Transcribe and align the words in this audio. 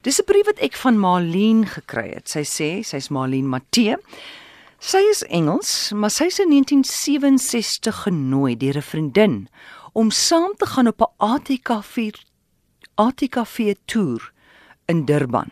Dis 0.00 0.18
'n 0.18 0.24
brief 0.24 0.46
wat 0.46 0.60
ek 0.64 0.76
van 0.80 0.96
Marlene 0.98 1.66
gekry 1.66 2.14
het. 2.14 2.28
Sy 2.28 2.40
sê 2.40 2.68
sy's 2.82 3.10
Marlene 3.12 3.48
Matthee. 3.48 3.96
Sy 4.80 5.02
is 5.10 5.22
Engels, 5.28 5.92
maar 5.92 6.10
sy 6.10 6.24
is 6.24 6.38
in 6.40 6.48
1967 6.48 8.02
genooi 8.04 8.56
deur 8.56 8.76
'n 8.76 8.82
vriendin 8.82 9.48
om 9.92 10.10
saam 10.10 10.54
te 10.56 10.66
gaan 10.66 10.88
op 10.88 11.00
'n 11.00 11.12
ATKV 11.18 12.16
ATKV 12.96 13.74
toer 13.84 14.32
in 14.88 15.04
Durban. 15.04 15.50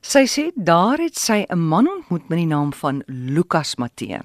Sy 0.00 0.24
sê 0.26 0.52
daar 0.54 0.98
het 0.98 1.18
sy 1.18 1.44
'n 1.50 1.58
man 1.58 1.88
ontmoet 1.88 2.28
met 2.28 2.38
die 2.38 2.46
naam 2.46 2.72
van 2.72 3.02
Lukas 3.06 3.76
Matthee. 3.76 4.20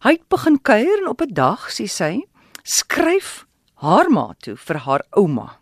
Hy 0.00 0.10
het 0.10 0.28
begin 0.28 0.62
kuier 0.62 0.98
en 0.98 1.08
op 1.08 1.22
'n 1.22 1.32
dag 1.32 1.70
sê 1.70 1.88
sy 1.88 2.20
skryf 2.62 3.46
haar 3.74 4.10
ma 4.10 4.34
toe 4.38 4.56
vir 4.56 4.76
haar 4.76 5.02
ouma 5.10 5.58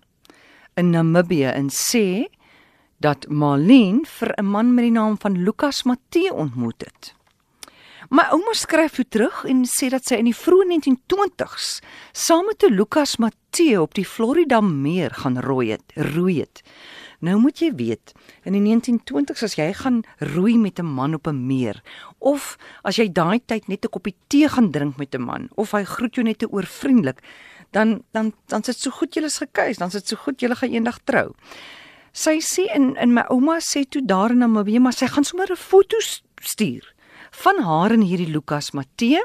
in 0.77 0.91
Namibië 0.91 1.55
en 1.55 1.69
sê 1.69 2.27
dat 3.01 3.29
Marlene 3.29 4.05
vir 4.05 4.35
'n 4.37 4.45
man 4.45 4.75
met 4.75 4.84
die 4.84 4.93
naam 4.93 5.16
van 5.19 5.43
Lukas 5.43 5.83
Matthee 5.83 6.33
ontmoet 6.33 6.84
het. 6.84 7.15
My 8.11 8.23
ouma 8.33 8.52
skryf 8.52 8.95
toe 8.95 9.05
terug 9.09 9.45
en 9.45 9.65
sê 9.65 9.88
dat 9.88 10.05
sy 10.05 10.15
in 10.15 10.25
die 10.25 10.34
vroeë 10.34 10.66
1920s 10.66 11.80
saam 12.12 12.47
met 12.47 12.62
Lukas 12.62 13.16
Matthee 13.16 13.80
op 13.80 13.95
die 13.95 14.05
Florida 14.05 14.61
meer 14.61 15.11
gaan 15.11 15.39
rooi 15.39 15.70
het, 15.70 15.92
roei 15.95 16.41
het. 16.41 16.62
Nou 17.20 17.37
moet 17.39 17.61
jy 17.61 17.75
weet, 17.77 18.12
in 18.42 18.52
die 18.52 18.62
1920s 18.65 19.45
as 19.45 19.55
jy 19.55 19.73
gaan 19.73 20.03
roei 20.19 20.56
met 20.59 20.80
'n 20.80 20.87
man 20.87 21.14
op 21.14 21.28
'n 21.28 21.47
meer 21.47 21.83
of 22.19 22.56
as 22.83 22.97
jy 22.97 23.12
daai 23.12 23.41
tyd 23.47 23.69
net 23.69 23.84
'n 23.84 23.91
koppie 23.91 24.17
tee 24.28 24.48
gaan 24.48 24.70
drink 24.70 24.97
met 24.97 25.14
'n 25.14 25.23
man 25.23 25.48
of 25.55 25.70
hy 25.70 25.84
groet 25.84 26.14
jou 26.14 26.25
net 26.25 26.39
te 26.39 26.51
oorvriendelik, 26.51 27.23
dan 27.70 28.03
dan 28.12 28.33
dan 28.47 28.62
sit 28.62 28.78
so 28.78 28.91
goed 28.91 29.14
julle 29.14 29.27
is 29.27 29.39
gekuis, 29.39 29.77
dan 29.77 29.91
sit 29.91 30.09
so 30.09 30.17
goed 30.17 30.41
julle 30.41 30.56
gaan 30.56 30.73
eendag 30.73 30.98
trou. 31.05 31.34
Sy 32.12 32.41
sê 32.42 32.66
in 32.74 32.96
in 32.98 33.14
my 33.14 33.23
ouma 33.30 33.60
sê 33.62 33.84
toe 33.87 34.02
daar 34.02 34.30
in 34.34 34.42
Namibië, 34.42 34.80
maar 34.80 34.92
sy 34.92 35.06
gaan 35.06 35.24
sommer 35.24 35.50
'n 35.50 35.56
foto 35.56 35.96
stuur 36.41 36.94
van 37.30 37.62
haar 37.62 37.91
en 37.91 38.02
hierdie 38.02 38.33
Lukas 38.33 38.70
Matthee. 38.70 39.22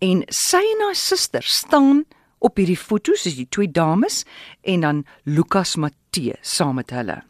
En 0.00 0.24
sy 0.28 0.62
en 0.62 0.80
haar 0.86 0.94
suster 0.94 1.42
staan 1.42 2.04
op 2.38 2.56
hierdie 2.56 2.78
foto's, 2.78 3.26
is 3.26 3.36
die 3.36 3.48
twee 3.48 3.70
dames 3.70 4.24
en 4.62 4.80
dan 4.80 5.04
Lukas 5.24 5.76
Matthee 5.76 6.36
saam 6.40 6.74
met 6.74 6.90
hulle. 6.90 7.22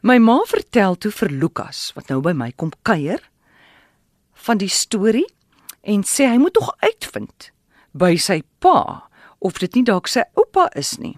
My 0.00 0.18
ma 0.18 0.38
vertel 0.44 0.96
toe 0.96 1.10
vir 1.10 1.30
Lukas 1.30 1.92
wat 1.96 2.08
nou 2.08 2.20
by 2.20 2.32
my 2.32 2.52
kom 2.52 2.72
kuier 2.82 3.22
van 4.46 4.58
die 4.60 4.68
storie 4.68 5.26
en 5.82 6.04
sê 6.04 6.28
hy 6.28 6.36
moet 6.38 6.52
tog 6.52 6.74
uitvind 6.84 7.50
by 7.92 8.16
sy 8.20 8.42
pa 8.60 9.08
of 9.40 9.60
dit 9.62 9.74
nie 9.74 9.84
dalk 9.84 10.08
sy 10.08 10.24
oupa 10.36 10.68
is 10.76 10.98
nie. 10.98 11.16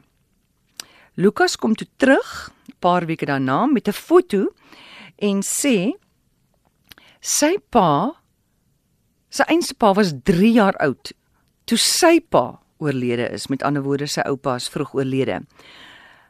Lukas 1.17 1.57
kom 1.57 1.75
toe 1.75 1.89
terug 1.97 2.53
'n 2.69 2.77
paar 2.79 3.07
weke 3.07 3.27
daarna 3.27 3.67
met 3.67 3.89
'n 3.89 3.93
foto 3.93 4.53
en 5.19 5.43
sê 5.43 5.97
sy 7.21 7.57
pa 7.71 8.13
sy 9.31 9.45
eenste 9.49 9.75
pa 9.75 9.93
was 9.93 10.13
3 10.25 10.53
jaar 10.53 10.77
oud 10.77 11.13
toe 11.65 11.79
sy 11.79 12.21
pa 12.21 12.61
oorlede 12.79 13.31
is. 13.33 13.49
Met 13.49 13.63
ander 13.63 13.83
woorde 13.83 14.07
sy 14.07 14.21
oupa 14.21 14.57
is 14.57 14.69
vroeg 14.69 14.95
oorlede. 14.95 15.41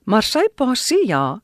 Maar 0.05 0.23
sy 0.23 0.47
pa 0.55 0.75
sê 0.75 1.03
ja 1.07 1.41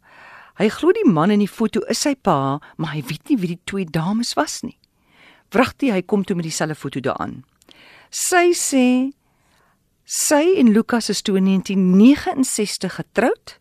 hy 0.61 0.69
glo 0.69 0.93
die 0.93 1.11
man 1.11 1.31
in 1.31 1.41
die 1.41 1.51
foto 1.51 1.81
is 1.91 1.99
sy 1.99 2.15
pa 2.15 2.61
maar 2.77 2.95
hy 2.95 3.03
weet 3.03 3.29
nie 3.29 3.39
wie 3.39 3.49
die 3.57 3.63
twee 3.65 3.85
dames 3.85 4.35
was 4.35 4.63
nie. 4.63 4.79
Wragtig 5.51 5.93
hy 5.93 6.03
kom 6.03 6.25
toe 6.25 6.37
met 6.37 6.45
dieselfde 6.45 6.75
foto 6.75 7.01
daaraan. 7.01 7.43
Sy 8.11 8.53
sê 8.55 9.13
Sy 10.13 10.59
en 10.61 10.69
Lukas 10.77 11.07
is 11.09 11.23
toe 11.25 11.39
in 11.39 11.47
1969 11.49 12.99
getroud. 12.99 13.55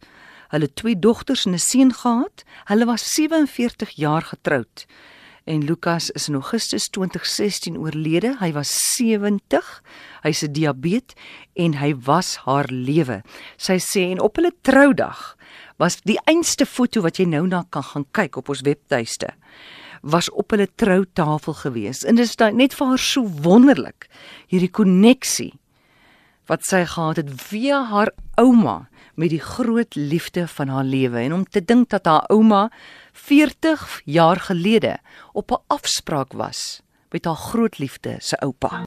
Hulle 0.51 0.67
twee 0.75 0.97
dogters 0.99 1.45
en 1.45 1.53
'n 1.53 1.59
seun 1.59 1.93
gehad. 1.93 2.43
Hulle 2.67 2.85
was 2.85 3.13
47 3.13 3.89
jaar 3.89 4.21
getroud. 4.21 4.85
En 5.45 5.63
Lukas 5.63 6.09
is 6.09 6.27
in 6.27 6.33
Augustus 6.33 6.89
2016 6.89 7.77
oorlede. 7.77 8.35
Hy 8.39 8.51
was 8.51 8.95
70. 8.95 9.83
Hy's 10.21 10.43
'n 10.43 10.51
diabetes 10.51 11.15
en 11.53 11.73
hy 11.73 11.95
was 11.95 12.35
haar 12.35 12.67
lewe. 12.67 13.23
Sy 13.57 13.79
sê 13.79 14.11
en 14.11 14.19
op 14.19 14.35
hulle 14.35 14.53
troudag 14.61 15.37
was 15.77 16.01
die 16.01 16.19
einste 16.25 16.65
foto 16.65 17.01
wat 17.01 17.17
jy 17.17 17.25
nou 17.25 17.47
na 17.47 17.63
kan 17.69 17.83
gaan 17.83 18.05
kyk 18.11 18.35
op 18.35 18.49
ons 18.49 18.61
webtuiste 18.61 19.29
was 20.01 20.29
op 20.29 20.49
hulle 20.49 20.67
troutafel 20.75 21.53
gewees. 21.53 22.03
En 22.03 22.15
dit 22.15 22.25
is 22.25 22.35
net 22.53 22.73
vir 22.73 22.87
haar 22.87 22.99
so 22.99 23.23
wonderlik 23.23 24.09
hierdie 24.47 24.71
koneksie 24.71 25.61
wat 26.51 26.65
sy 26.67 26.81
gehad 26.83 27.15
het 27.15 27.29
via 27.47 27.77
haar 27.87 28.09
ouma 28.35 28.89
met 29.15 29.31
die 29.31 29.39
groot 29.39 29.95
liefde 29.95 30.43
van 30.51 30.67
haar 30.67 30.83
lewe 30.83 31.23
en 31.23 31.33
om 31.33 31.45
te 31.47 31.63
dink 31.63 31.89
dat 31.95 32.09
haar 32.11 32.27
ouma 32.27 32.65
40 33.15 34.01
jaar 34.05 34.39
gelede 34.49 34.97
op 35.31 35.51
'n 35.51 35.63
afspraak 35.67 36.33
was 36.33 36.81
met 37.09 37.25
haar 37.25 37.35
groot 37.35 37.79
liefde 37.79 38.15
se 38.19 38.37
oupa. 38.39 38.83